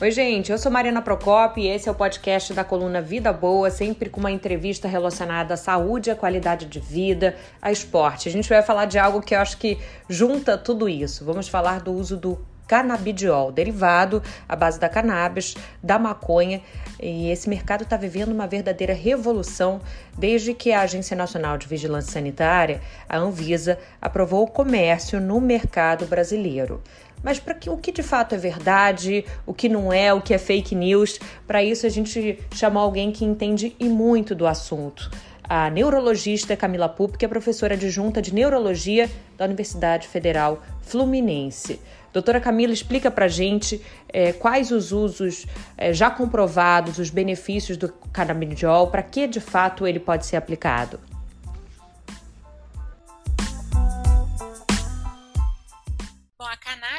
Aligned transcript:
Oi, 0.00 0.12
gente, 0.12 0.52
eu 0.52 0.58
sou 0.58 0.70
Mariana 0.70 1.02
Procopio 1.02 1.64
e 1.64 1.66
esse 1.66 1.88
é 1.88 1.90
o 1.90 1.94
podcast 1.94 2.54
da 2.54 2.62
coluna 2.62 3.02
Vida 3.02 3.32
Boa, 3.32 3.68
sempre 3.68 4.08
com 4.08 4.20
uma 4.20 4.30
entrevista 4.30 4.86
relacionada 4.86 5.54
à 5.54 5.56
saúde, 5.56 6.08
à 6.08 6.14
qualidade 6.14 6.66
de 6.66 6.78
vida, 6.78 7.34
a 7.60 7.72
esporte. 7.72 8.28
A 8.28 8.32
gente 8.32 8.48
vai 8.48 8.62
falar 8.62 8.84
de 8.84 8.96
algo 8.96 9.20
que 9.20 9.34
eu 9.34 9.40
acho 9.40 9.58
que 9.58 9.76
junta 10.08 10.56
tudo 10.56 10.88
isso. 10.88 11.24
Vamos 11.24 11.48
falar 11.48 11.80
do 11.80 11.92
uso 11.92 12.16
do 12.16 12.38
canabidiol, 12.68 13.50
derivado 13.50 14.22
à 14.48 14.54
base 14.54 14.78
da 14.78 14.88
cannabis, 14.88 15.56
da 15.82 15.98
maconha. 15.98 16.60
E 17.00 17.30
esse 17.30 17.48
mercado 17.48 17.82
está 17.82 17.96
vivendo 17.96 18.30
uma 18.30 18.46
verdadeira 18.46 18.92
revolução 18.92 19.80
desde 20.16 20.52
que 20.54 20.70
a 20.70 20.82
Agência 20.82 21.16
Nacional 21.16 21.56
de 21.56 21.66
Vigilância 21.66 22.12
Sanitária, 22.12 22.80
a 23.08 23.16
Anvisa, 23.18 23.78
aprovou 24.00 24.44
o 24.44 24.50
comércio 24.50 25.20
no 25.20 25.40
mercado 25.40 26.06
brasileiro. 26.06 26.82
Mas 27.22 27.40
para 27.40 27.56
o 27.66 27.76
que 27.76 27.90
de 27.90 28.02
fato 28.02 28.34
é 28.34 28.38
verdade, 28.38 29.24
o 29.44 29.52
que 29.52 29.68
não 29.68 29.92
é, 29.92 30.12
o 30.12 30.20
que 30.20 30.34
é 30.34 30.38
fake 30.38 30.74
news, 30.74 31.18
para 31.46 31.62
isso 31.64 31.86
a 31.86 31.88
gente 31.88 32.38
chamou 32.54 32.82
alguém 32.82 33.10
que 33.10 33.24
entende 33.24 33.74
e 33.78 33.88
muito 33.88 34.34
do 34.34 34.46
assunto. 34.46 35.10
A 35.42 35.70
neurologista 35.70 36.56
Camila 36.56 36.88
Pup, 36.88 37.16
que 37.16 37.24
é 37.24 37.28
professora 37.28 37.74
adjunta 37.74 38.20
de 38.20 38.34
neurologia 38.34 39.10
da 39.36 39.46
Universidade 39.46 40.06
Federal 40.06 40.62
Fluminense. 40.82 41.80
Doutora 42.12 42.40
Camila, 42.40 42.72
explica 42.72 43.10
para 43.10 43.28
gente 43.28 43.84
é, 44.08 44.32
quais 44.32 44.70
os 44.70 44.92
usos 44.92 45.46
é, 45.76 45.92
já 45.92 46.10
comprovados, 46.10 46.98
os 46.98 47.10
benefícios 47.10 47.76
do 47.76 47.88
canabidiol, 48.12 48.90
para 48.90 49.02
que 49.02 49.26
de 49.26 49.40
fato 49.40 49.86
ele 49.86 50.00
pode 50.00 50.26
ser 50.26 50.36
aplicado. 50.36 51.00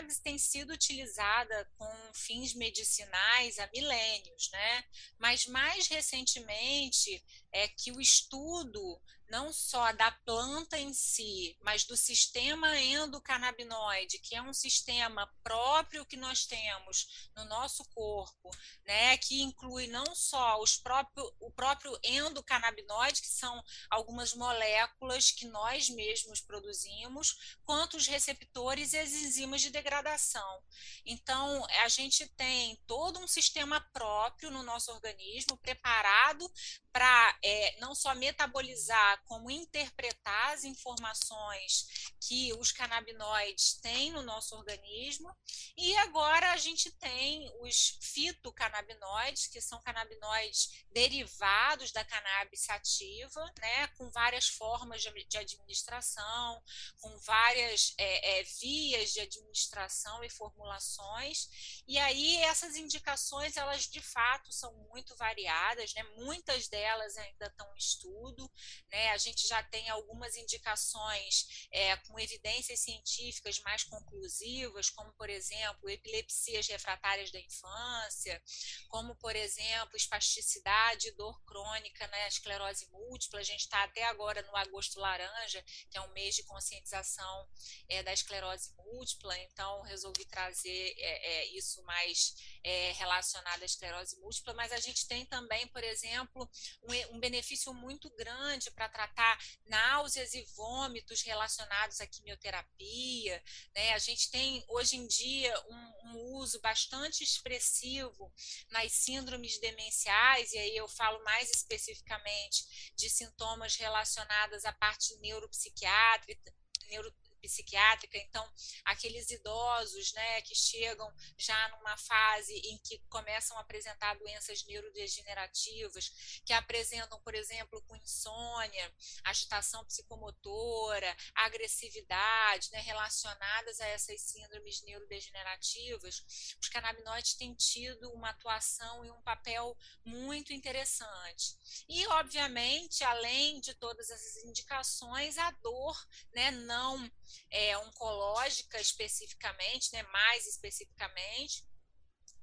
cannabis 0.09 0.19
tem 0.19 0.37
sido 0.37 0.73
utilizada 0.73 1.67
com 1.77 1.89
fins 2.13 2.53
medicinais 2.53 3.59
há 3.59 3.69
milênios, 3.73 4.49
né? 4.51 4.83
Mas 5.17 5.45
mais 5.45 5.87
recentemente 5.87 7.23
é 7.51 7.67
que 7.67 7.91
o 7.91 8.01
estudo 8.01 8.99
não 9.29 9.53
só 9.53 9.91
da 9.93 10.11
planta 10.11 10.77
em 10.77 10.93
si, 10.93 11.57
mas 11.61 11.83
do 11.83 11.95
sistema 11.95 12.77
endocannabinoide, 12.79 14.19
que 14.19 14.35
é 14.35 14.41
um 14.41 14.53
sistema 14.53 15.31
próprio 15.43 16.05
que 16.05 16.17
nós 16.17 16.45
temos 16.45 17.29
no 17.35 17.45
nosso 17.45 17.83
corpo, 17.93 18.49
né, 18.85 19.17
que 19.17 19.41
inclui 19.41 19.87
não 19.87 20.15
só 20.15 20.59
os 20.61 20.77
próprio, 20.77 21.31
o 21.39 21.51
próprio 21.51 21.97
endocannabinoide, 22.03 23.21
que 23.21 23.27
são 23.27 23.63
algumas 23.89 24.33
moléculas 24.33 25.31
que 25.31 25.45
nós 25.45 25.89
mesmos 25.89 26.41
produzimos, 26.41 27.57
quanto 27.63 27.97
os 27.97 28.07
receptores 28.07 28.93
e 28.93 28.97
as 28.97 29.11
enzimas 29.11 29.61
de 29.61 29.69
degradação. 29.69 30.63
Então, 31.05 31.65
a 31.83 31.87
gente 31.87 32.27
tem 32.35 32.75
todo 32.87 33.19
um 33.19 33.27
sistema 33.27 33.79
próprio 33.93 34.51
no 34.51 34.63
nosso 34.63 34.91
organismo 34.91 35.57
preparado 35.57 36.49
para 36.91 37.37
é, 37.43 37.79
não 37.79 37.93
só 37.93 38.15
metabolizar, 38.15 39.21
como 39.25 39.51
interpretar 39.51 40.53
as 40.53 40.63
informações 40.63 42.13
que 42.19 42.51
os 42.53 42.71
canabinoides 42.71 43.75
têm 43.75 44.11
no 44.11 44.21
nosso 44.21 44.55
organismo. 44.55 45.35
E 45.77 45.95
agora 45.97 46.51
a 46.51 46.57
gente 46.57 46.91
tem 46.91 47.51
os 47.61 47.97
fitocannabinoides, 48.01 49.47
que 49.47 49.61
são 49.61 49.81
canabinoides 49.81 50.85
derivados 50.91 51.91
da 51.91 52.03
cannabis 52.03 52.61
sativa, 52.61 53.43
né, 53.59 53.87
com 53.89 54.09
várias 54.11 54.47
formas 54.47 55.01
de, 55.01 55.11
de 55.25 55.37
administração, 55.37 56.61
com 56.99 57.17
várias 57.19 57.93
é, 57.97 58.39
é, 58.39 58.43
vias 58.43 59.13
de 59.13 59.21
administração 59.21 60.23
e 60.23 60.29
formulações. 60.29 61.83
E 61.87 61.97
aí 61.97 62.37
essas 62.37 62.75
indicações, 62.75 63.57
elas 63.57 63.83
de 63.83 64.01
fato 64.01 64.51
são 64.51 64.73
muito 64.91 65.15
variadas, 65.15 65.93
né? 65.93 66.03
Muitas 66.17 66.67
delas 66.67 66.88
delas 66.89 67.17
ainda 67.17 67.45
estão 67.45 67.71
em 67.73 67.77
estudo, 67.77 68.51
né? 68.91 69.09
A 69.11 69.17
gente 69.17 69.47
já 69.47 69.61
tem 69.63 69.89
algumas 69.89 70.35
indicações 70.35 71.67
é, 71.71 71.95
com 71.97 72.19
evidências 72.19 72.79
científicas 72.79 73.59
mais 73.59 73.83
conclusivas, 73.83 74.89
como, 74.89 75.11
por 75.13 75.29
exemplo, 75.29 75.89
epilepsias 75.89 76.67
refratárias 76.67 77.31
da 77.31 77.39
infância, 77.39 78.41
como, 78.87 79.15
por 79.15 79.35
exemplo, 79.35 79.95
espasticidade, 79.95 81.11
dor 81.11 81.39
crônica, 81.45 82.07
né? 82.07 82.27
Esclerose 82.27 82.87
múltipla. 82.91 83.39
A 83.39 83.43
gente 83.43 83.61
está 83.61 83.83
até 83.83 84.03
agora 84.05 84.41
no 84.43 84.55
agosto 84.55 84.99
laranja, 84.99 85.63
que 85.89 85.97
é 85.97 86.01
um 86.01 86.11
mês 86.13 86.35
de 86.35 86.43
conscientização 86.43 87.47
é, 87.87 88.01
da 88.01 88.13
esclerose 88.13 88.73
múltipla, 88.77 89.37
então 89.39 89.81
resolvi 89.83 90.25
trazer 90.25 90.95
é, 90.97 91.41
é 91.41 91.45
isso 91.57 91.83
mais 91.83 92.35
é, 92.63 92.91
relacionado 92.93 93.61
à 93.61 93.65
esclerose 93.65 94.17
múltipla, 94.19 94.53
mas 94.53 94.71
a 94.71 94.79
gente 94.79 95.07
tem 95.07 95.25
também, 95.25 95.67
por 95.67 95.83
exemplo, 95.83 96.49
um, 96.83 97.15
um 97.15 97.19
benefício 97.19 97.73
muito 97.73 98.09
grande 98.11 98.71
para 98.71 98.89
tratar 98.89 99.37
náuseas 99.65 100.33
e 100.33 100.43
vômitos 100.55 101.21
relacionados 101.21 101.99
à 102.01 102.07
quimioterapia. 102.07 103.43
Né? 103.75 103.93
A 103.93 103.99
gente 103.99 104.29
tem, 104.29 104.63
hoje 104.67 104.97
em 104.97 105.07
dia, 105.07 105.53
um, 105.67 106.09
um 106.09 106.35
uso 106.37 106.59
bastante 106.61 107.23
expressivo 107.23 108.31
nas 108.69 108.91
síndromes 108.91 109.59
demenciais, 109.59 110.53
e 110.53 110.57
aí 110.57 110.75
eu 110.75 110.87
falo 110.87 111.23
mais 111.23 111.49
especificamente 111.49 112.93
de 112.95 113.09
sintomas 113.09 113.75
relacionados 113.75 114.65
à 114.65 114.73
parte 114.73 115.15
neuropsiquiátrica, 115.17 116.53
neuro, 116.89 117.13
psiquiátrica, 117.39 118.17
então 118.17 118.47
aqueles 118.85 119.29
idosos, 119.29 120.13
né, 120.13 120.41
que 120.41 120.55
chegam 120.55 121.11
já 121.37 121.69
numa 121.69 121.97
fase 121.97 122.53
em 122.53 122.77
que 122.79 122.99
começam 123.09 123.57
a 123.57 123.61
apresentar 123.61 124.17
doenças 124.17 124.63
neurodegenerativas, 124.65 126.41
que 126.45 126.53
apresentam, 126.53 127.19
por 127.21 127.35
exemplo, 127.35 127.81
com 127.83 127.95
insônia, 127.95 128.93
agitação 129.23 129.85
psicomotora, 129.85 131.15
agressividade, 131.35 132.71
né, 132.71 132.79
relacionadas 132.79 133.79
a 133.79 133.87
essas 133.87 134.21
síndromes 134.21 134.81
neurodegenerativas, 134.83 136.23
os 136.59 136.69
canabinoides 136.69 137.33
têm 137.33 137.53
tido 137.53 138.11
uma 138.11 138.29
atuação 138.29 139.05
e 139.05 139.11
um 139.11 139.21
papel 139.21 139.77
muito 140.03 140.53
interessante. 140.53 141.57
E, 141.87 142.05
obviamente, 142.07 143.03
além 143.03 143.59
de 143.59 143.73
todas 143.75 144.09
essas 144.09 144.43
indicações, 144.43 145.37
a 145.37 145.51
dor, 145.51 146.07
né, 146.33 146.51
não 146.51 147.09
é, 147.49 147.77
oncológica 147.77 148.79
especificamente, 148.79 149.91
né, 149.93 150.03
mais 150.03 150.47
especificamente, 150.47 151.63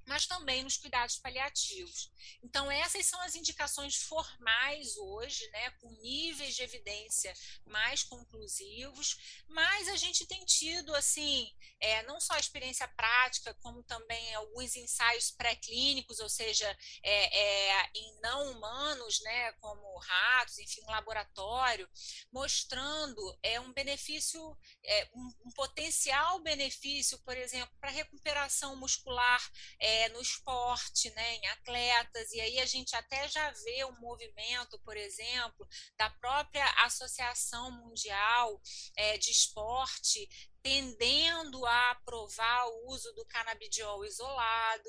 mas 0.06 0.26
também 0.26 0.62
nos 0.62 0.76
cuidados 0.76 1.18
paliativos. 1.18 2.10
Então, 2.42 2.70
essas 2.70 3.06
são 3.06 3.20
as 3.22 3.34
indicações 3.34 3.96
formais 3.96 4.96
hoje, 4.96 5.48
né, 5.50 5.70
com 5.80 5.90
níveis 6.00 6.54
de 6.54 6.62
evidência 6.62 7.32
mais 7.66 8.02
conclusivos, 8.02 9.42
mas 9.48 9.88
a 9.88 9.96
gente 9.96 10.26
tem 10.26 10.44
tido, 10.44 10.94
assim, 10.94 11.52
é, 11.80 12.02
não 12.04 12.20
só 12.20 12.36
experiência 12.38 12.86
prática, 12.88 13.54
como 13.54 13.82
também 13.82 14.34
alguns 14.34 14.76
ensaios 14.76 15.30
pré-clínicos, 15.30 16.20
ou 16.20 16.28
seja, 16.28 16.76
é, 17.02 17.38
é, 17.38 17.90
em 17.94 18.20
não 18.20 18.52
humanos, 18.52 19.20
né, 19.20 19.52
como 19.54 19.98
ratos, 19.98 20.58
enfim, 20.58 20.82
um 20.82 20.90
laboratório, 20.90 21.88
mostrando 22.32 23.38
é, 23.42 23.60
um 23.60 23.72
benefício, 23.72 24.56
é, 24.84 25.08
um, 25.14 25.34
um, 25.46 25.50
potencial 25.50 26.38
benefício, 26.40 27.18
por 27.20 27.36
exemplo, 27.36 27.74
para 27.80 27.90
recuperação 27.90 28.76
muscular 28.76 29.42
é, 29.80 29.95
no 30.10 30.20
esporte, 30.20 31.10
né, 31.10 31.34
em 31.36 31.46
atletas, 31.48 32.32
e 32.32 32.40
aí 32.40 32.58
a 32.60 32.66
gente 32.66 32.94
até 32.94 33.28
já 33.28 33.50
vê 33.50 33.84
um 33.84 34.00
movimento, 34.00 34.78
por 34.80 34.96
exemplo, 34.96 35.66
da 35.96 36.10
própria 36.10 36.66
Associação 36.84 37.70
Mundial 37.70 38.60
é, 38.96 39.18
de 39.18 39.30
Esporte 39.30 40.28
tendendo 40.66 41.64
a 41.64 41.90
aprovar 41.92 42.66
o 42.66 42.88
uso 42.88 43.12
do 43.12 43.24
canabidiol 43.26 44.04
isolado. 44.04 44.88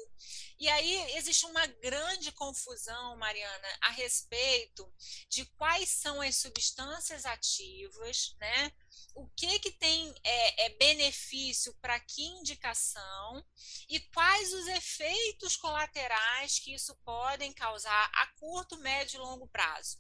E 0.60 0.68
aí 0.68 1.16
existe 1.16 1.46
uma 1.46 1.68
grande 1.68 2.32
confusão, 2.32 3.16
Mariana, 3.18 3.68
a 3.82 3.92
respeito 3.92 4.92
de 5.30 5.46
quais 5.46 5.90
são 5.90 6.20
as 6.20 6.38
substâncias 6.38 7.28
ativas, 7.28 8.36
né? 8.40 8.72
O 9.14 9.28
que 9.30 9.60
que 9.60 9.72
tem 9.72 10.14
é, 10.24 10.66
é 10.66 10.70
benefício 10.78 11.74
para 11.82 12.00
que 12.00 12.22
indicação 12.22 13.44
e 13.90 14.00
quais 14.00 14.54
os 14.54 14.68
efeitos 14.68 15.56
colaterais 15.56 16.60
que 16.60 16.74
isso 16.74 16.96
podem 17.04 17.52
causar 17.54 18.12
a 18.14 18.28
curto, 18.40 18.78
médio 18.78 19.18
e 19.18 19.20
longo 19.20 19.48
prazo. 19.48 20.00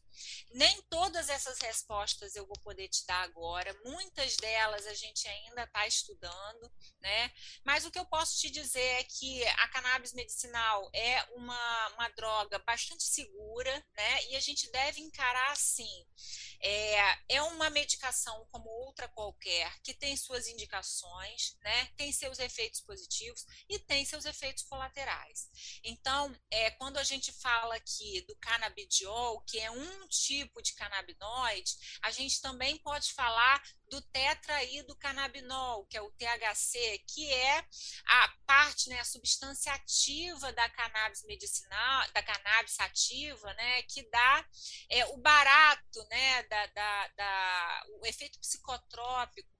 Nem 0.51 0.81
todas 0.83 1.29
essas 1.29 1.59
respostas 1.59 2.35
eu 2.35 2.45
vou 2.45 2.57
poder 2.59 2.87
te 2.89 3.05
dar 3.05 3.23
agora, 3.23 3.75
muitas 3.85 4.35
delas 4.37 4.85
a 4.87 4.93
gente 4.93 5.27
ainda 5.27 5.63
está 5.63 5.85
estudando, 5.85 6.71
né? 6.99 7.31
Mas 7.63 7.85
o 7.85 7.91
que 7.91 7.99
eu 7.99 8.05
posso 8.05 8.37
te 8.39 8.49
dizer 8.49 8.79
é 8.79 9.03
que 9.03 9.45
a 9.45 9.67
cannabis 9.69 10.13
medicinal 10.13 10.89
é 10.93 11.23
uma, 11.35 11.87
uma 11.89 12.09
droga 12.09 12.59
bastante 12.59 13.03
segura, 13.03 13.85
né? 13.95 14.25
E 14.25 14.35
a 14.35 14.39
gente 14.39 14.71
deve 14.71 15.01
encarar 15.01 15.51
assim. 15.51 16.05
É, 16.61 17.35
é 17.35 17.41
uma 17.41 17.69
medicação 17.69 18.45
como 18.51 18.69
outra 18.69 19.07
qualquer, 19.07 19.79
que 19.81 19.93
tem 19.93 20.15
suas 20.15 20.47
indicações, 20.47 21.55
né? 21.61 21.85
tem 21.95 22.11
seus 22.11 22.39
efeitos 22.39 22.81
positivos 22.81 23.45
e 23.69 23.79
tem 23.79 24.05
seus 24.05 24.25
efeitos 24.25 24.63
colaterais. 24.63 25.49
Então, 25.83 26.35
é, 26.51 26.71
quando 26.71 26.97
a 26.97 27.03
gente 27.03 27.31
fala 27.31 27.75
aqui 27.75 28.21
do 28.27 28.35
canabidiol, 28.37 29.41
que 29.41 29.59
é 29.59 29.69
um 29.71 30.07
tipo 30.07 30.61
de 30.61 30.73
canabinoide, 30.73 31.75
a 32.01 32.11
gente 32.11 32.41
também 32.41 32.77
pode 32.77 33.13
falar 33.13 33.61
do 33.89 34.01
tetraidrocannabinol, 34.01 35.85
que 35.85 35.97
é 35.97 36.01
o 36.01 36.11
THC, 36.11 36.99
que 37.07 37.31
é 37.31 37.65
a 38.05 38.33
parte, 38.45 38.89
né, 38.89 38.99
a 38.99 39.05
substância 39.05 39.73
ativa 39.73 40.51
da 40.53 40.69
cannabis 40.69 41.23
medicinal, 41.23 42.05
da 42.13 42.21
cannabis 42.21 42.79
ativa, 42.79 43.53
né, 43.53 43.81
que 43.83 44.03
dá 44.09 44.45
é, 44.89 45.05
o 45.07 45.17
barato, 45.17 46.03
né, 46.09 46.43
da, 46.43 46.65
da, 46.67 47.07
da, 47.09 47.85
o 48.01 48.05
efeito 48.05 48.39
psicotrópico 48.39 49.56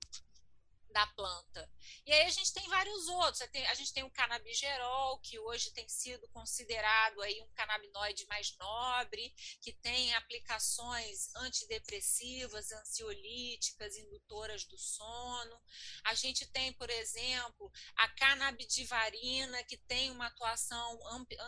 da 0.92 1.06
planta. 1.08 1.70
E 2.06 2.14
aí 2.14 2.26
a 2.26 2.30
gente 2.30 2.54
tem 2.54 2.68
vários 2.70 3.08
outros. 3.08 3.42
A 3.42 3.74
gente 3.74 3.94
tem 3.94 4.04
o 4.04 4.12
canabigerol, 4.12 5.20
que 5.20 5.38
hoje 5.40 5.72
tem 5.72 5.88
sido 5.88 6.28
considerado 6.30 7.22
aí 7.22 7.42
um 7.42 7.50
canabinoide 7.54 8.26
mais 8.28 8.56
nobre, 8.58 9.34
que 9.62 9.74
tem 9.74 10.14
aplicações 10.16 11.34
antidepressivas, 11.36 12.72
ansiolíticas, 12.72 13.96
indutoras 13.98 14.64
do 14.66 14.78
sono. 14.78 15.62
A 16.04 16.14
gente 16.14 16.46
tem, 16.48 16.74
por 16.74 16.90
exemplo, 16.90 17.72
a 17.96 18.08
canabidivarina, 18.10 19.64
que 19.64 19.78
tem 19.78 20.12
uma 20.12 20.28
atuação 20.28 21.00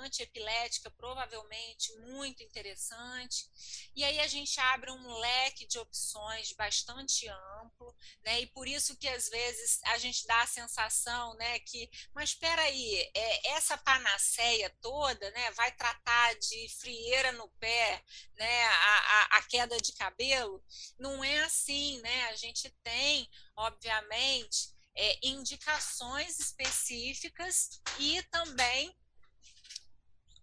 antiepilética 0.02 0.92
provavelmente 0.92 1.96
muito 2.00 2.44
interessante. 2.44 3.50
E 3.96 4.04
aí 4.04 4.20
a 4.20 4.28
gente 4.28 4.60
abre 4.60 4.92
um 4.92 5.18
leque 5.18 5.66
de 5.66 5.80
opções 5.80 6.52
bastante 6.54 7.28
amplo, 7.28 7.96
né? 8.24 8.42
E 8.42 8.48
por 8.48 8.68
isso 8.68 8.98
que 8.98 9.08
às 9.08 9.29
vezes 9.30 9.80
a 9.86 9.98
gente 9.98 10.26
dá 10.26 10.42
a 10.42 10.48
sensação, 10.48 11.34
né, 11.36 11.60
que, 11.60 11.90
mas 12.14 12.30
espera 12.30 12.62
aí, 12.62 13.12
é, 13.16 13.52
essa 13.52 13.78
panaceia 13.78 14.70
toda, 14.82 15.30
né, 15.32 15.52
vai 15.52 15.72
tratar 15.72 16.36
de 16.36 16.70
frieira 16.80 17.32
no 17.34 17.48
pé, 17.60 18.04
né, 18.38 18.66
a, 18.66 18.98
a, 18.98 19.38
a 19.38 19.42
queda 19.44 19.78
de 19.78 19.94
cabelo? 19.94 20.64
Não 20.98 21.24
é 21.24 21.40
assim, 21.40 22.00
né? 22.02 22.26
A 22.30 22.36
gente 22.36 22.70
tem, 22.84 23.30
obviamente, 23.56 24.76
é, 24.96 25.28
indicações 25.28 26.40
específicas 26.40 27.82
e 28.00 28.22
também. 28.24 28.96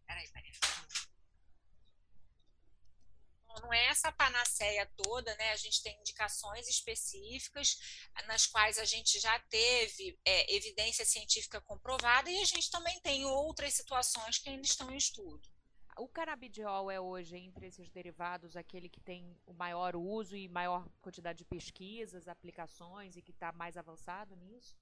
Peraí, 0.06 0.28
peraí 0.28 0.52
não 3.60 3.72
é 3.72 3.86
essa 3.86 4.12
panaceia 4.12 4.86
toda, 4.96 5.34
né? 5.36 5.50
A 5.52 5.56
gente 5.56 5.82
tem 5.82 5.98
indicações 6.00 6.68
específicas 6.68 7.78
nas 8.26 8.46
quais 8.46 8.78
a 8.78 8.84
gente 8.84 9.18
já 9.18 9.38
teve 9.48 10.18
é, 10.24 10.54
evidência 10.54 11.04
científica 11.04 11.60
comprovada 11.60 12.30
e 12.30 12.40
a 12.40 12.44
gente 12.44 12.70
também 12.70 13.00
tem 13.00 13.24
outras 13.24 13.74
situações 13.74 14.38
que 14.38 14.48
ainda 14.48 14.66
estão 14.66 14.90
em 14.90 14.96
estudo. 14.96 15.48
O 15.98 16.06
canabidiol 16.06 16.90
é 16.90 17.00
hoje, 17.00 17.38
entre 17.38 17.66
esses 17.66 17.88
derivados, 17.88 18.54
aquele 18.54 18.86
que 18.86 19.00
tem 19.00 19.34
o 19.46 19.54
maior 19.54 19.96
uso 19.96 20.36
e 20.36 20.46
maior 20.46 20.86
quantidade 21.00 21.38
de 21.38 21.44
pesquisas, 21.46 22.28
aplicações 22.28 23.16
e 23.16 23.22
que 23.22 23.30
está 23.30 23.50
mais 23.52 23.78
avançado 23.78 24.36
nisso? 24.36 24.76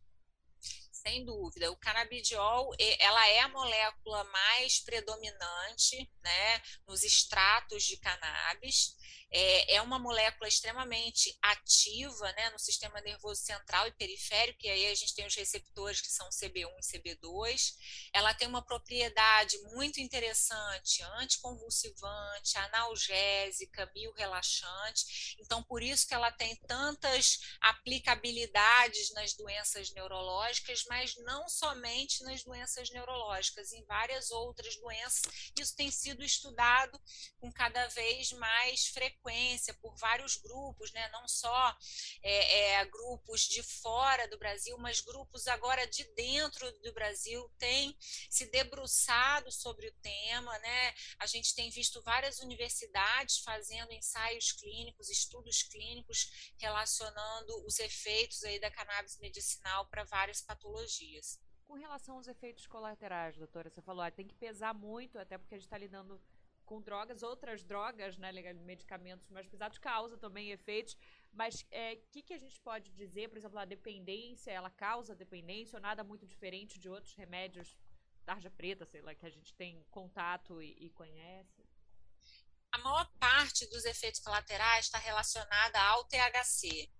Sem 1.06 1.24
dúvida. 1.24 1.70
O 1.70 1.76
canabidiol, 1.76 2.74
ela 2.98 3.28
é 3.28 3.40
a 3.40 3.48
molécula 3.48 4.24
mais 4.24 4.80
predominante, 4.80 6.10
né, 6.22 6.62
nos 6.88 7.02
extratos 7.02 7.84
de 7.84 7.98
cannabis. 7.98 8.96
É, 9.36 9.74
é 9.74 9.82
uma 9.82 9.98
molécula 9.98 10.46
extremamente 10.46 11.36
ativa, 11.42 12.32
né, 12.34 12.50
no 12.50 12.58
sistema 12.58 13.00
nervoso 13.00 13.42
central 13.42 13.88
e 13.88 13.92
periférico, 13.92 14.60
e 14.64 14.70
aí 14.70 14.86
a 14.86 14.94
gente 14.94 15.12
tem 15.12 15.26
os 15.26 15.34
receptores 15.34 16.00
que 16.00 16.06
são 16.12 16.28
CB1 16.28 16.70
e 16.78 16.98
CB2. 16.98 17.74
Ela 18.12 18.32
tem 18.32 18.46
uma 18.46 18.64
propriedade 18.64 19.58
muito 19.74 20.00
interessante, 20.00 21.02
anticonvulsivante, 21.18 22.56
analgésica, 22.58 23.86
biorelaxante. 23.86 25.36
Então, 25.40 25.64
por 25.64 25.82
isso 25.82 26.06
que 26.06 26.14
ela 26.14 26.30
tem 26.30 26.54
tantas 26.68 27.40
aplicabilidades 27.60 29.12
nas 29.14 29.34
doenças 29.34 29.92
neurológicas, 29.94 30.84
mas 30.94 31.16
não 31.16 31.48
somente 31.48 32.22
nas 32.22 32.44
doenças 32.44 32.88
neurológicas, 32.90 33.72
em 33.72 33.84
várias 33.84 34.30
outras 34.30 34.76
doenças. 34.76 35.50
Isso 35.58 35.74
tem 35.74 35.90
sido 35.90 36.22
estudado 36.22 37.00
com 37.40 37.52
cada 37.52 37.88
vez 37.88 38.30
mais 38.30 38.86
frequência 38.86 39.74
por 39.74 39.96
vários 39.96 40.36
grupos, 40.36 40.92
né? 40.92 41.08
não 41.08 41.26
só 41.26 41.76
é, 42.22 42.74
é, 42.74 42.84
grupos 42.84 43.40
de 43.40 43.60
fora 43.60 44.28
do 44.28 44.38
Brasil, 44.38 44.78
mas 44.78 45.00
grupos 45.00 45.48
agora 45.48 45.84
de 45.84 46.04
dentro 46.14 46.70
do 46.80 46.92
Brasil 46.92 47.50
têm 47.58 47.96
se 48.30 48.46
debruçado 48.46 49.50
sobre 49.50 49.88
o 49.88 49.94
tema. 50.00 50.56
Né? 50.60 50.94
A 51.18 51.26
gente 51.26 51.56
tem 51.56 51.70
visto 51.70 52.00
várias 52.02 52.38
universidades 52.38 53.38
fazendo 53.38 53.92
ensaios 53.92 54.52
clínicos, 54.52 55.10
estudos 55.10 55.64
clínicos 55.64 56.52
relacionando 56.56 57.66
os 57.66 57.80
efeitos 57.80 58.44
aí 58.44 58.60
da 58.60 58.70
cannabis 58.70 59.18
medicinal 59.18 59.86
para 59.86 60.04
várias 60.04 60.40
patologias 60.40 60.83
patologias. 60.84 61.40
Com 61.66 61.74
relação 61.74 62.16
aos 62.16 62.28
efeitos 62.28 62.66
colaterais, 62.66 63.36
doutora, 63.36 63.70
você 63.70 63.80
falou, 63.80 64.02
ah, 64.02 64.10
tem 64.10 64.26
que 64.26 64.34
pesar 64.34 64.74
muito, 64.74 65.18
até 65.18 65.38
porque 65.38 65.54
a 65.54 65.58
gente 65.58 65.66
está 65.66 65.78
lidando 65.78 66.20
com 66.66 66.80
drogas, 66.80 67.22
outras 67.22 67.64
drogas, 67.64 68.16
né, 68.18 68.30
medicamentos 68.54 69.28
mais 69.30 69.46
pesados, 69.46 69.78
causam 69.78 70.18
também 70.18 70.50
efeitos. 70.50 70.96
Mas 71.32 71.62
o 71.62 71.66
é, 71.70 71.96
que, 72.10 72.22
que 72.22 72.34
a 72.34 72.38
gente 72.38 72.60
pode 72.60 72.90
dizer, 72.92 73.28
por 73.28 73.38
exemplo, 73.38 73.58
a 73.58 73.64
dependência, 73.64 74.50
ela 74.50 74.70
causa 74.70 75.14
dependência 75.14 75.76
ou 75.76 75.82
nada 75.82 76.04
muito 76.04 76.26
diferente 76.26 76.78
de 76.78 76.88
outros 76.88 77.14
remédios, 77.14 77.76
tarja 78.24 78.50
preta, 78.50 78.84
sei 78.86 79.00
lá, 79.02 79.14
que 79.14 79.26
a 79.26 79.30
gente 79.30 79.54
tem 79.54 79.82
contato 79.90 80.62
e, 80.62 80.86
e 80.86 80.90
conhece? 80.90 81.66
A 82.72 82.78
maior 82.78 83.10
parte 83.18 83.66
dos 83.68 83.84
efeitos 83.84 84.20
colaterais 84.20 84.86
está 84.86 84.98
relacionada 84.98 85.80
ao 85.80 86.04
THC 86.04 86.90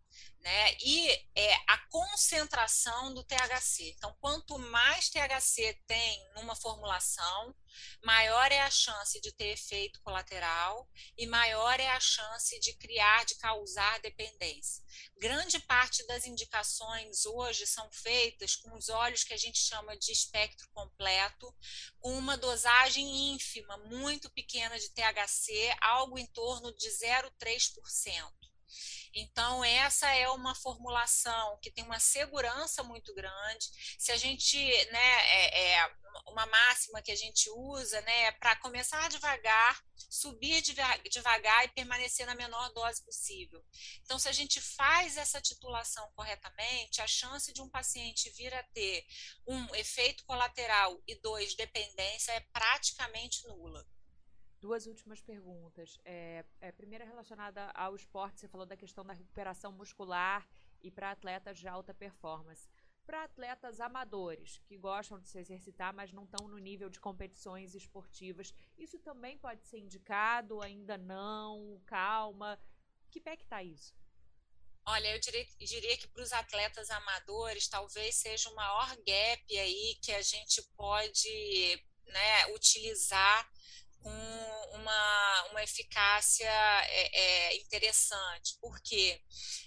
né? 0.45 0.77
E 0.85 1.09
é 1.35 1.55
a 1.67 1.79
concentração 1.89 3.15
do 3.15 3.25
THC. 3.25 3.95
Então, 3.97 4.15
quanto 4.21 4.59
mais 4.59 5.09
THC 5.09 5.81
tem 5.87 6.31
numa 6.35 6.55
formulação, 6.55 7.57
maior 8.03 8.53
é 8.53 8.61
a 8.61 8.71
chance 8.71 9.19
de 9.23 9.33
ter 9.33 9.53
efeito 9.53 10.01
colateral 10.03 10.87
e 11.17 11.27
maior 11.27 11.81
é 11.81 11.89
a 11.89 11.99
chance 11.99 12.61
de 12.61 12.75
criar, 12.75 13.25
de 13.25 13.37
causar 13.37 13.99
dependência. 14.01 14.85
Grande 15.17 15.59
parte 15.61 16.07
das 16.07 16.27
indicações 16.27 17.25
hoje 17.25 17.67
são 17.67 17.91
feitas 17.91 18.55
com 18.55 18.77
os 18.77 18.91
óleos 18.91 19.25
que 19.25 19.33
a 19.33 19.39
gente 19.39 19.59
chama 19.59 19.97
de 19.97 20.13
espectro 20.13 20.69
completo, 20.75 21.57
com 21.99 22.19
uma 22.19 22.37
dosagem 22.37 23.33
ínfima, 23.33 23.79
muito 23.79 24.31
pequena 24.31 24.79
de 24.79 24.91
THC, 24.91 25.75
algo 25.81 26.19
em 26.19 26.27
torno 26.27 26.71
de 26.77 26.89
0,3%. 26.91 28.54
Então, 29.15 29.65
essa 29.65 30.09
é 30.15 30.29
uma 30.31 30.55
formulação 30.55 31.59
que 31.63 31.71
tem 31.71 31.85
uma 31.85 32.01
segurança 32.01 32.83
muito 32.83 33.15
grande. 33.15 33.69
Se 33.99 34.13
a 34.13 34.17
gente, 34.17 34.59
né, 34.91 35.17
é, 35.27 35.73
é 35.75 35.95
uma 36.27 36.47
máxima 36.47 37.03
que 37.03 37.13
a 37.13 37.17
gente 37.17 37.51
usa, 37.51 38.01
né, 38.03 38.33
para 38.33 38.57
começar 38.57 39.09
devagar, 39.09 39.83
subir 40.11 40.63
devagar 41.11 41.65
e 41.65 41.69
permanecer 41.69 42.27
na 42.27 42.35
menor 42.35 42.73
dose 42.73 43.05
possível. 43.05 43.65
Então, 44.03 44.19
se 44.19 44.29
a 44.29 44.33
gente 44.33 44.61
faz 44.61 45.17
essa 45.17 45.41
titulação 45.41 46.11
corretamente, 46.15 47.01
a 47.01 47.07
chance 47.07 47.53
de 47.53 47.61
um 47.61 47.69
paciente 47.69 48.31
vir 48.31 48.55
a 48.55 48.63
ter 48.75 49.05
um 49.47 49.75
efeito 49.75 50.25
colateral 50.25 51.01
e 51.07 51.15
dois 51.21 51.55
dependência 51.55 52.33
é 52.33 52.41
praticamente 52.53 53.47
nula. 53.47 53.87
Duas 54.65 54.87
últimas 54.87 55.21
perguntas. 55.21 56.01
É, 56.07 56.43
é, 56.59 56.73
primeira 56.73 57.05
relacionada 57.05 57.71
ao 57.75 57.95
esporte, 57.95 58.41
você 58.41 58.49
falou 58.49 58.65
da 58.65 58.79
questão 58.79 59.05
da 59.05 59.13
recuperação 59.13 59.71
muscular 59.71 60.49
e 60.83 60.91
para 60.91 61.11
atletas 61.11 61.59
de 61.59 61.69
alta 61.69 61.93
performance. 61.93 62.67
Para 63.05 63.25
atletas 63.25 63.79
amadores 63.79 64.63
que 64.65 64.79
gostam 64.79 65.21
de 65.21 65.29
se 65.29 65.39
exercitar, 65.39 65.93
mas 65.93 66.15
não 66.15 66.25
estão 66.25 66.49
no 66.49 66.57
nível 66.57 66.89
de 66.89 66.99
competições 66.99 67.75
esportivas, 67.75 68.55
isso 68.79 68.99
também 69.01 69.37
pode 69.37 69.67
ser 69.67 69.81
indicado? 69.81 70.63
Ainda 70.63 70.97
não? 70.97 71.79
Calma. 71.85 72.59
Que 73.11 73.21
pé 73.21 73.37
que 73.37 73.45
está 73.45 73.63
isso? 73.63 73.95
Olha, 74.87 75.15
eu 75.15 75.21
diria, 75.21 75.47
diria 75.59 75.99
que 75.99 76.09
para 76.09 76.23
os 76.23 76.33
atletas 76.33 76.89
amadores 76.89 77.69
talvez 77.69 78.15
seja 78.15 78.49
o 78.49 78.55
maior 78.55 78.97
gap 78.97 79.59
aí 79.59 79.99
que 80.01 80.13
a 80.13 80.23
gente 80.23 80.63
pode 80.75 81.85
né, 82.07 82.47
utilizar 82.55 83.47
com 84.05 84.54
uma, 84.73 85.43
uma 85.51 85.63
eficácia 85.63 86.49
é, 86.49 87.21
é, 87.21 87.57
interessante, 87.57 88.57
porque 88.61 89.21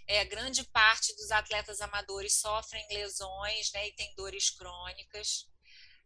é, 0.08 0.26
grande 0.26 0.64
parte 0.66 1.16
dos 1.16 1.32
atletas 1.32 1.82
amadores 1.82 2.40
sofrem 2.40 2.86
lesões 2.90 3.72
né, 3.74 3.88
e 3.88 3.96
tem 3.96 4.14
dores 4.16 4.50
crônicas. 4.50 5.46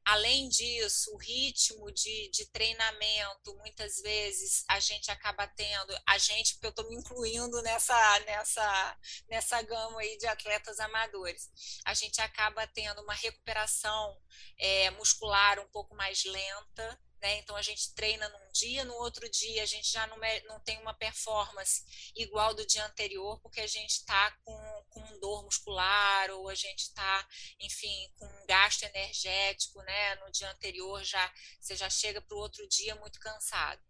além 0.05 0.49
disso, 0.49 1.13
o 1.13 1.17
ritmo 1.17 1.91
de, 1.91 2.29
de 2.31 2.45
treinamento, 2.47 3.55
muitas 3.57 4.01
vezes 4.01 4.63
a 4.67 4.79
gente 4.79 5.11
acaba 5.11 5.47
tendo, 5.47 5.95
a 6.07 6.17
gente, 6.17 6.53
porque 6.53 6.65
eu 6.67 6.69
estou 6.71 6.89
me 6.89 6.95
incluindo 6.95 7.61
nessa, 7.61 8.19
nessa, 8.21 8.97
nessa 9.29 9.61
gama 9.61 10.01
aí 10.01 10.17
de 10.17 10.25
atletas 10.27 10.79
amadores, 10.79 11.49
a 11.85 11.93
gente 11.93 12.19
acaba 12.19 12.65
tendo 12.67 13.01
uma 13.03 13.13
recuperação 13.13 14.17
é, 14.57 14.89
muscular 14.91 15.59
um 15.59 15.67
pouco 15.69 15.95
mais 15.95 16.23
lenta, 16.25 16.99
né? 17.21 17.37
Então 17.37 17.55
a 17.55 17.61
gente 17.61 17.93
treina 17.93 18.27
num 18.27 18.51
dia, 18.51 18.83
no 18.83 18.95
outro 18.95 19.29
dia 19.29 19.63
a 19.63 19.65
gente 19.65 19.91
já 19.91 20.07
não, 20.07 20.17
não 20.47 20.59
tem 20.61 20.79
uma 20.79 20.93
performance 20.93 21.83
igual 22.15 22.53
do 22.53 22.65
dia 22.65 22.85
anterior, 22.85 23.39
porque 23.41 23.61
a 23.61 23.67
gente 23.67 23.91
está 23.91 24.31
com, 24.43 24.85
com 24.89 25.19
dor 25.19 25.43
muscular 25.43 26.31
ou 26.31 26.49
a 26.49 26.55
gente 26.55 26.79
está, 26.79 27.27
enfim, 27.59 28.11
com 28.17 28.25
um 28.25 28.45
gasto 28.45 28.83
energético, 28.83 29.81
né? 29.83 30.15
No 30.15 30.31
dia 30.31 30.49
anterior 30.49 31.03
já 31.03 31.31
você 31.59 31.75
já 31.75 31.89
chega 31.89 32.21
para 32.21 32.35
o 32.35 32.39
outro 32.39 32.67
dia 32.67 32.95
muito 32.95 33.19
cansado. 33.19 33.81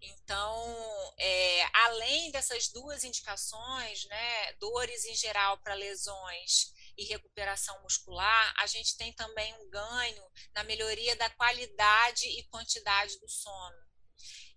Então, 0.00 1.14
é, 1.18 1.62
além 1.86 2.30
dessas 2.30 2.68
duas 2.68 3.02
indicações, 3.02 4.04
né, 4.06 4.52
dores 4.54 5.04
em 5.04 5.14
geral 5.14 5.58
para 5.58 5.74
lesões 5.74 6.72
e 6.96 7.04
recuperação 7.04 7.80
muscular, 7.82 8.54
a 8.58 8.66
gente 8.66 8.96
tem 8.96 9.12
também 9.12 9.52
um 9.54 9.70
ganho 9.70 10.30
na 10.54 10.64
melhoria 10.64 11.14
da 11.16 11.28
qualidade 11.30 12.26
e 12.26 12.42
quantidade 12.44 13.18
do 13.18 13.28
sono. 13.28 13.86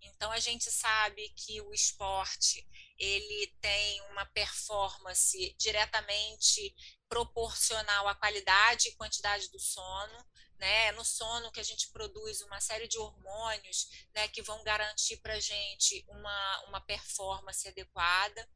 Então 0.02 0.32
a 0.32 0.40
gente 0.40 0.72
sabe 0.72 1.30
que 1.36 1.62
o 1.62 1.74
esporte 1.74 2.66
ele 2.98 3.48
tem 3.62 4.02
uma 4.12 4.26
performance 4.28 5.56
diretamente 5.58 6.74
proporcional 7.08 8.08
à 8.08 8.16
qualidade 8.16 8.90
e 8.90 8.96
quantidade 8.96 9.50
do 9.50 9.60
sono 9.60 10.26
né? 10.60 10.92
No 10.92 11.06
sono 11.06 11.52
que 11.52 11.60
a 11.60 11.64
gente 11.64 11.90
produz 11.92 12.42
uma 12.42 12.60
série 12.60 12.88
de 12.88 13.00
hormônios, 13.00 13.88
né, 14.14 14.28
que 14.28 14.42
vão 14.42 14.62
garantir 14.64 15.18
para 15.18 15.40
gente 15.40 16.06
uma, 16.10 16.64
uma 16.68 16.82
performance 16.82 17.68
adequada. 17.68 18.48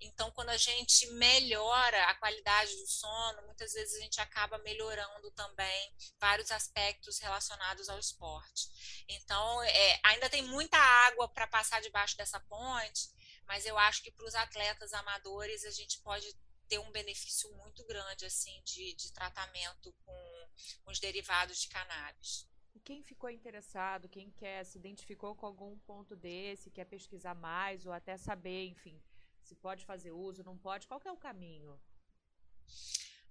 Então, 0.00 0.30
quando 0.32 0.50
a 0.50 0.56
gente 0.56 1.06
melhora 1.12 2.04
a 2.06 2.14
qualidade 2.16 2.74
do 2.76 2.86
sono, 2.86 3.46
muitas 3.46 3.72
vezes 3.72 3.96
a 3.96 4.02
gente 4.02 4.20
acaba 4.20 4.58
melhorando 4.58 5.30
também 5.30 5.96
vários 6.20 6.50
aspectos 6.50 7.18
relacionados 7.20 7.88
ao 7.88 7.98
esporte. 7.98 8.68
Então, 9.08 9.62
é, 9.62 10.00
ainda 10.04 10.28
tem 10.28 10.42
muita 10.42 10.76
água 10.76 11.28
para 11.28 11.46
passar 11.46 11.80
debaixo 11.80 12.16
dessa 12.16 12.40
ponte, 12.40 13.08
mas 13.46 13.64
eu 13.64 13.78
acho 13.78 14.02
que 14.02 14.10
para 14.10 14.26
os 14.26 14.34
atletas 14.34 14.92
amadores 14.92 15.64
a 15.64 15.70
gente 15.70 16.00
pode 16.00 16.26
ter 16.68 16.78
um 16.78 16.90
benefício 16.90 17.52
muito 17.56 17.84
grande 17.84 18.24
assim 18.24 18.62
de, 18.64 18.94
de 18.94 19.12
tratamento 19.12 19.92
com 20.04 20.31
os 20.86 20.98
derivados 20.98 21.60
de 21.60 21.68
cannabis. 21.68 22.46
E 22.74 22.80
quem 22.80 23.02
ficou 23.02 23.28
interessado, 23.30 24.08
quem 24.08 24.30
quer 24.30 24.64
se 24.64 24.78
identificou 24.78 25.34
com 25.34 25.46
algum 25.46 25.78
ponto 25.80 26.16
desse, 26.16 26.70
quer 26.70 26.86
pesquisar 26.86 27.34
mais 27.34 27.84
ou 27.84 27.92
até 27.92 28.16
saber, 28.16 28.66
enfim, 28.66 29.00
se 29.42 29.54
pode 29.56 29.84
fazer 29.84 30.12
uso, 30.12 30.42
não 30.42 30.56
pode, 30.56 30.86
qual 30.86 31.00
é 31.04 31.12
o 31.12 31.16
caminho? 31.16 31.78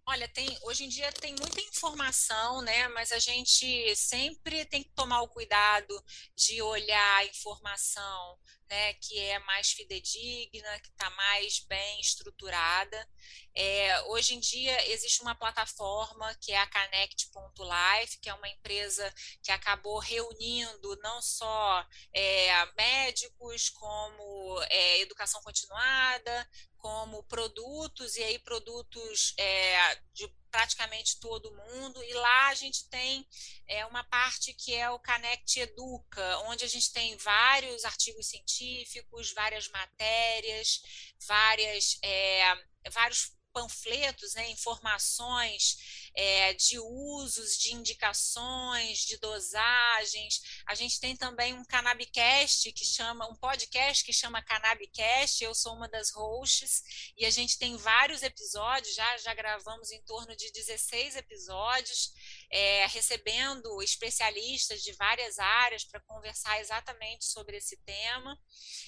Olha, 0.05 0.27
tem, 0.27 0.57
hoje 0.63 0.83
em 0.83 0.89
dia 0.89 1.11
tem 1.13 1.33
muita 1.35 1.61
informação, 1.61 2.61
né? 2.61 2.87
Mas 2.89 3.11
a 3.11 3.19
gente 3.19 3.95
sempre 3.95 4.65
tem 4.65 4.83
que 4.83 4.89
tomar 4.89 5.21
o 5.21 5.29
cuidado 5.29 6.03
de 6.35 6.61
olhar 6.61 7.17
a 7.17 7.25
informação 7.25 8.39
né, 8.71 8.93
que 8.95 9.19
é 9.19 9.37
mais 9.39 9.71
fidedigna, 9.71 10.79
que 10.79 10.89
está 10.89 11.09
mais 11.11 11.59
bem 11.59 11.99
estruturada. 11.99 13.09
É, 13.53 14.01
hoje 14.03 14.33
em 14.33 14.39
dia 14.39 14.91
existe 14.91 15.21
uma 15.21 15.35
plataforma 15.35 16.33
que 16.35 16.51
é 16.51 16.57
a 16.57 16.67
Connect.life, 16.67 18.19
que 18.19 18.29
é 18.29 18.33
uma 18.33 18.47
empresa 18.47 19.13
que 19.43 19.51
acabou 19.51 19.99
reunindo 19.99 20.97
não 21.03 21.21
só 21.21 21.85
é, 22.13 22.65
médicos, 22.73 23.69
como 23.69 24.61
é, 24.69 24.99
educação 25.01 25.41
continuada, 25.41 26.49
como 26.81 27.23
produtos, 27.23 28.15
e 28.15 28.23
aí 28.23 28.39
produtos 28.39 29.33
é, 29.37 29.95
de 30.13 30.27
praticamente 30.49 31.19
todo 31.19 31.53
mundo, 31.53 32.03
e 32.03 32.13
lá 32.13 32.47
a 32.47 32.55
gente 32.55 32.89
tem 32.89 33.25
é, 33.67 33.85
uma 33.85 34.03
parte 34.03 34.53
que 34.53 34.75
é 34.75 34.89
o 34.89 34.99
Connect 34.99 35.59
Educa, 35.59 36.39
onde 36.47 36.65
a 36.65 36.67
gente 36.67 36.91
tem 36.91 37.15
vários 37.17 37.85
artigos 37.85 38.27
científicos, 38.27 39.31
várias 39.31 39.69
matérias, 39.69 40.81
várias, 41.25 41.97
é, 42.03 42.43
vários 42.91 43.31
panfletos, 43.51 44.33
né, 44.35 44.49
informações 44.51 46.10
é, 46.15 46.53
de 46.53 46.79
usos, 46.79 47.57
de 47.57 47.73
indicações, 47.73 48.99
de 48.99 49.17
dosagens. 49.17 50.41
A 50.67 50.75
gente 50.75 50.99
tem 50.99 51.15
também 51.15 51.53
um 51.53 51.63
Cannabicast 51.65 52.71
que 52.73 52.85
chama, 52.85 53.29
um 53.29 53.35
podcast 53.35 54.03
que 54.03 54.13
chama 54.13 54.43
Cannabicast, 54.43 55.43
eu 55.43 55.55
sou 55.55 55.75
uma 55.75 55.87
das 55.87 56.11
hosts, 56.11 56.83
e 57.17 57.25
a 57.25 57.29
gente 57.29 57.57
tem 57.57 57.77
vários 57.77 58.23
episódios, 58.23 58.95
já, 58.95 59.17
já 59.17 59.33
gravamos 59.33 59.91
em 59.91 60.01
torno 60.03 60.35
de 60.35 60.51
16 60.51 61.15
episódios, 61.15 62.11
é, 62.51 62.85
recebendo 62.87 63.81
especialistas 63.81 64.81
de 64.81 64.91
várias 64.93 65.39
áreas 65.39 65.85
para 65.85 66.01
conversar 66.01 66.59
exatamente 66.59 67.25
sobre 67.25 67.57
esse 67.57 67.77
tema. 67.77 68.37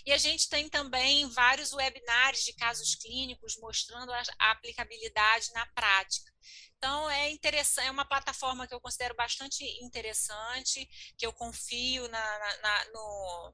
E 0.06 0.12
a 0.12 0.18
gente 0.18 0.50
tem 0.50 0.68
também 0.68 1.28
vários 1.30 1.72
webinars 1.74 2.44
de 2.44 2.54
casos 2.54 2.96
clínicos 2.96 3.58
mostrando 3.58 4.12
a, 4.12 4.22
a 4.40 4.52
aplicabilidade 4.52 5.52
na 5.54 5.66
prática. 5.68 6.33
Então, 6.78 7.10
é 7.10 7.30
interessante, 7.30 7.88
é 7.88 7.92
uma 7.92 8.06
plataforma 8.06 8.68
que 8.68 8.74
eu 8.74 8.82
considero 8.82 9.16
bastante 9.16 9.64
interessante, 9.84 10.88
que 11.18 11.26
eu 11.26 11.34
confio 11.34 12.08
na, 12.10 12.40
na, 12.40 12.58
na, 12.58 12.86
no, 12.92 13.54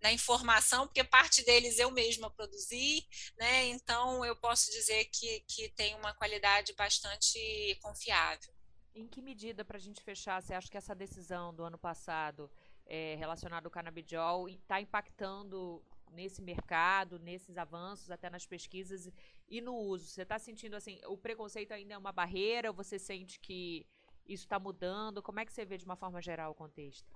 na 0.00 0.12
informação, 0.12 0.86
porque 0.86 1.04
parte 1.04 1.44
deles 1.44 1.78
eu 1.78 1.90
mesma 1.90 2.30
produzi, 2.30 3.06
né? 3.38 3.66
Então, 3.66 4.24
eu 4.24 4.36
posso 4.36 4.70
dizer 4.70 5.04
que, 5.06 5.44
que 5.46 5.68
tem 5.70 5.94
uma 5.96 6.14
qualidade 6.14 6.72
bastante 6.74 7.78
confiável. 7.82 8.52
Em 8.94 9.06
que 9.06 9.22
medida, 9.22 9.64
para 9.64 9.78
a 9.78 9.80
gente 9.80 10.02
fechar, 10.02 10.42
você 10.42 10.52
acha 10.54 10.68
que 10.68 10.76
essa 10.76 10.94
decisão 10.94 11.54
do 11.54 11.64
ano 11.64 11.78
passado 11.78 12.50
é, 12.86 13.16
relacionada 13.16 13.66
ao 13.66 13.70
canabidiol 13.70 14.48
está 14.48 14.80
impactando 14.80 15.82
nesse 16.12 16.40
mercado, 16.42 17.18
nesses 17.18 17.56
avanços, 17.56 18.10
até 18.10 18.30
nas 18.30 18.46
pesquisas 18.46 19.10
e 19.48 19.60
no 19.60 19.74
uso? 19.74 20.06
Você 20.06 20.22
está 20.22 20.38
sentindo 20.38 20.74
assim, 20.76 21.00
o 21.06 21.16
preconceito 21.16 21.72
ainda 21.72 21.94
é 21.94 21.98
uma 21.98 22.12
barreira? 22.12 22.72
Você 22.72 22.98
sente 22.98 23.40
que 23.40 23.86
isso 24.26 24.44
está 24.44 24.58
mudando? 24.58 25.22
Como 25.22 25.40
é 25.40 25.44
que 25.44 25.52
você 25.52 25.64
vê 25.64 25.76
de 25.76 25.84
uma 25.84 25.96
forma 25.96 26.20
geral 26.20 26.52
o 26.52 26.54
contexto? 26.54 27.12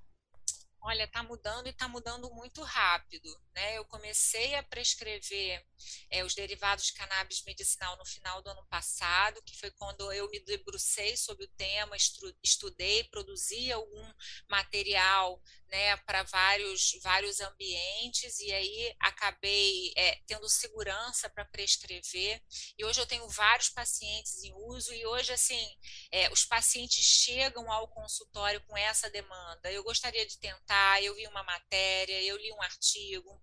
Olha, 0.87 1.03
está 1.03 1.21
mudando 1.23 1.67
e 1.67 1.71
está 1.71 1.89
mudando 1.89 2.33
muito 2.33 2.63
rápido. 2.63 3.29
Né? 3.55 3.77
Eu 3.77 3.85
comecei 3.87 4.55
a 4.55 4.63
prescrever 4.63 5.65
é, 6.11 6.25
os 6.25 6.35
derivados 6.35 6.87
de 6.87 6.93
cannabis 6.93 7.43
medicinal 7.45 7.97
no 7.97 8.07
final 8.07 8.41
do 8.41 8.51
ano 8.51 8.65
passado, 8.69 9.43
que 9.43 9.59
foi 9.59 9.71
quando 9.73 10.13
eu 10.13 10.31
me 10.31 10.39
debrucei 10.45 11.17
sobre 11.17 11.45
o 11.45 11.51
tema, 11.57 11.97
estudei, 12.43 13.03
produzi 13.05 13.73
algum 13.73 14.13
material 14.49 15.43
né, 15.69 15.97
para 15.99 16.23
vários, 16.23 16.97
vários 17.03 17.41
ambientes, 17.41 18.39
e 18.39 18.53
aí 18.53 18.95
acabei 19.01 19.93
é, 19.97 20.21
tendo 20.25 20.49
segurança 20.49 21.29
para 21.29 21.45
prescrever. 21.47 22.41
E 22.79 22.85
hoje 22.85 23.01
eu 23.01 23.07
tenho 23.07 23.29
vários 23.29 23.71
pacientes 23.71 24.45
em 24.45 24.55
uso, 24.55 24.95
e 24.95 25.05
hoje, 25.07 25.33
assim, 25.33 25.77
é, 26.13 26.31
os 26.31 26.45
pacientes 26.45 27.05
chegam 27.05 27.71
ao 27.73 27.89
consultório 27.89 28.61
com 28.67 28.77
essa 28.77 29.11
demanda. 29.11 29.73
Eu 29.73 29.83
gostaria 29.83 30.25
de 30.25 30.39
tentar 30.39 30.76
eu 31.03 31.15
vi 31.15 31.27
uma 31.27 31.43
matéria, 31.43 32.23
eu 32.23 32.37
li 32.37 32.53
um 32.53 32.63
artigo, 32.63 33.41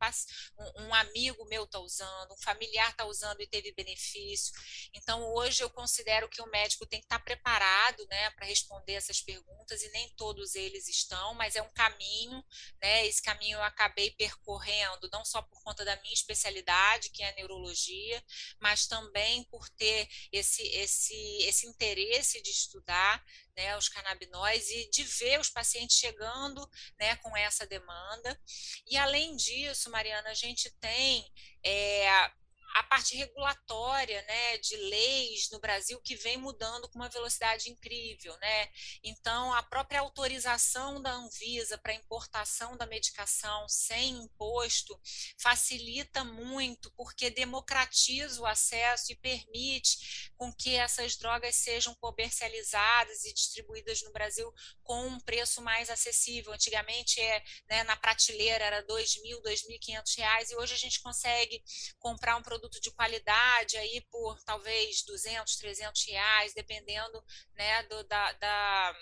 um, 0.57 0.83
um 0.83 0.93
amigo 0.93 1.45
meu 1.45 1.63
está 1.63 1.79
usando, 1.79 2.31
um 2.31 2.41
familiar 2.43 2.89
está 2.89 3.05
usando 3.05 3.41
e 3.41 3.47
teve 3.47 3.71
benefício. 3.73 4.53
Então, 4.93 5.23
hoje 5.33 5.63
eu 5.63 5.69
considero 5.69 6.29
que 6.29 6.41
o 6.41 6.49
médico 6.49 6.85
tem 6.85 6.99
que 6.99 7.05
estar 7.05 7.19
tá 7.19 7.23
preparado 7.23 8.05
né, 8.09 8.29
para 8.31 8.45
responder 8.45 8.93
essas 8.93 9.21
perguntas, 9.21 9.81
e 9.81 9.89
nem 9.89 10.09
todos 10.15 10.55
eles 10.55 10.87
estão, 10.87 11.33
mas 11.33 11.55
é 11.55 11.61
um 11.61 11.71
caminho, 11.73 12.43
né? 12.81 13.05
Esse 13.07 13.21
caminho 13.21 13.57
eu 13.57 13.63
acabei 13.63 14.11
percorrendo, 14.11 15.09
não 15.11 15.25
só 15.25 15.41
por 15.41 15.61
conta 15.63 15.85
da 15.85 15.95
minha 16.01 16.13
especialidade, 16.13 17.09
que 17.09 17.23
é 17.23 17.29
a 17.29 17.35
neurologia, 17.35 18.23
mas 18.59 18.87
também 18.87 19.43
por 19.45 19.69
ter 19.69 20.07
esse, 20.31 20.63
esse, 20.67 21.15
esse 21.43 21.67
interesse 21.67 22.41
de 22.41 22.51
estudar 22.51 23.23
né, 23.55 23.77
os 23.77 23.89
canabinóis 23.89 24.69
e 24.69 24.89
de 24.89 25.03
ver 25.03 25.39
os 25.39 25.50
pacientes 25.50 25.98
chegando 25.98 26.67
né, 27.00 27.15
com 27.17 27.36
essa 27.38 27.65
demanda. 27.65 28.39
E 28.88 28.98
além 28.98 29.36
disso, 29.36 29.89
Mariana, 29.89 30.29
a 30.29 30.33
gente 30.33 30.72
tem 30.79 31.25
é, 31.63 32.31
a 32.74 32.84
parte 32.84 33.15
regulatória, 33.15 34.22
né, 34.24 34.58
de 34.58 34.75
leis 34.75 35.50
no 35.51 35.60
Brasil 35.60 36.00
que 36.01 36.15
vem 36.15 36.38
mudando 36.38 36.89
com 36.89 36.98
uma 36.98 37.10
velocidade 37.10 37.70
incrível, 37.70 38.36
né? 38.38 38.70
Então, 39.03 39.53
a 39.53 39.62
própria 39.62 40.00
autorização 40.00 41.01
da 41.01 41.12
Anvisa 41.12 41.77
para 41.77 41.94
importação 41.94 42.75
da 42.75 42.88
medicação 42.88 43.68
sem 43.70 44.18
imposto 44.18 45.00
facilita 45.38 46.24
muito, 46.24 46.92
porque 46.92 47.30
democratiza 47.30 48.42
o 48.42 48.46
acesso 48.46 49.12
e 49.12 49.15
permite 49.15 50.32
com 50.36 50.51
que 50.51 50.75
essas 50.75 51.15
drogas 51.15 51.56
sejam 51.56 51.94
comercializadas 51.96 53.24
e 53.25 53.34
distribuídas 53.34 54.01
no 54.01 54.12
Brasil 54.12 54.51
com 54.82 55.08
um 55.08 55.20
preço 55.20 55.62
mais 55.62 55.89
acessível. 55.89 56.53
Antigamente, 56.53 57.22
é, 57.22 57.44
né, 57.70 57.84
na 57.84 57.96
prateleira 57.96 58.65
era 58.65 58.77
R$ 58.77 58.88
2.000, 58.88 59.36
R$ 59.36 59.56
2.500, 59.56 60.51
e 60.51 60.56
hoje 60.56 60.74
a 60.74 60.77
gente 60.77 61.01
consegue 61.01 61.63
comprar 62.00 62.36
um 62.36 62.42
produto 62.42 62.62
produto 62.63 62.79
de 62.79 62.91
qualidade 62.91 63.77
aí 63.77 64.01
por 64.10 64.41
talvez 64.43 65.03
200, 65.03 65.58
300 65.58 66.05
reais, 66.05 66.53
dependendo 66.53 67.22
né, 67.55 67.84
do, 67.84 68.03
da, 68.05 68.32
da 68.34 68.96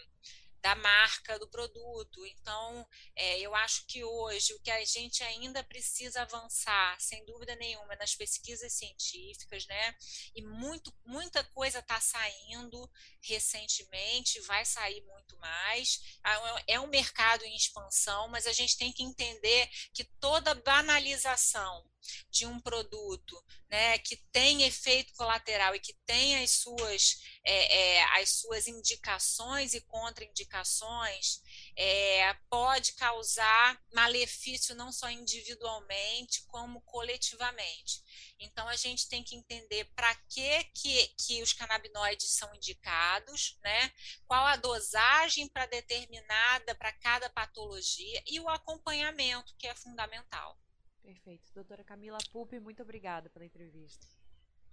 da 0.62 0.76
marca 0.76 1.40
do 1.40 1.48
produto. 1.50 2.26
Então, 2.28 2.88
é, 3.16 3.40
eu 3.40 3.54
acho 3.56 3.86
que 3.88 4.04
hoje 4.04 4.54
o 4.54 4.60
que 4.62 4.72
a 4.72 4.84
gente 4.86 5.24
ainda 5.24 5.64
precisa 5.64 6.22
avançar, 6.22 7.00
sem 7.00 7.26
dúvida 7.26 7.56
nenhuma, 7.56 7.94
é 7.94 7.98
nas 7.98 8.16
pesquisas 8.16 8.72
científicas, 8.74 9.66
né? 9.66 9.96
E 10.36 10.42
muito, 10.42 10.94
muita 11.06 11.44
coisa 11.46 11.80
está 11.80 12.00
saindo 12.00 12.90
recentemente, 13.22 14.40
vai 14.42 14.64
sair 14.64 15.02
muito 15.02 15.38
mais. 15.38 16.20
Ah, 16.24 16.64
é 16.68 16.80
um 16.80 16.88
mercado 16.88 17.44
em 17.44 17.56
expansão, 17.56 18.28
mas 18.28 18.46
a 18.46 18.54
gente 18.54 18.78
tem 18.78 18.92
que 18.92 19.04
entender 19.04 19.70
que 19.94 20.04
toda 20.20 20.54
banalização 20.54 21.90
de 22.30 22.46
um 22.46 22.60
produto 22.60 23.44
né, 23.70 23.98
que 24.00 24.18
tem 24.32 24.64
efeito 24.64 25.14
colateral 25.14 25.76
e 25.76 25.80
que 25.80 25.94
tem 26.06 26.44
as 26.44 26.52
suas, 26.52 27.22
é, 27.44 27.98
é, 27.98 28.04
as 28.22 28.30
suas 28.40 28.68
indicações 28.68 29.74
e 29.74 29.82
contraindicações, 29.82 31.42
é, 31.76 32.34
pode 32.50 32.94
causar 32.94 33.82
malefício 33.94 34.76
não 34.76 34.92
só 34.92 35.10
individualmente, 35.10 36.46
como 36.48 36.82
coletivamente. 36.82 38.04
Então, 38.40 38.68
a 38.68 38.76
gente 38.76 39.08
tem 39.08 39.24
que 39.24 39.36
entender 39.36 39.86
para 39.96 40.14
que, 40.30 40.64
que, 40.76 41.08
que 41.18 41.42
os 41.42 41.54
canabinoides 41.54 42.32
são 42.34 42.54
indicados, 42.56 43.58
né? 43.64 43.92
qual 44.28 44.46
a 44.46 44.56
dosagem 44.56 45.48
para 45.48 45.66
determinada 45.66 46.76
para 46.76 46.92
cada 46.94 47.30
patologia 47.30 48.24
e 48.28 48.40
o 48.40 48.50
acompanhamento, 48.50 49.56
que 49.58 49.68
é 49.68 49.76
fundamental. 49.76 50.58
Perfeito. 51.02 51.52
Doutora 51.54 51.84
Camila 51.84 52.18
Pupi, 52.32 52.60
muito 52.60 52.84
obrigada 52.84 53.30
pela 53.30 53.46
entrevista. 53.46 54.06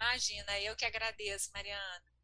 Imagina, 0.00 0.60
eu 0.60 0.76
que 0.76 0.84
agradeço, 0.84 1.50
Mariana. 1.52 2.17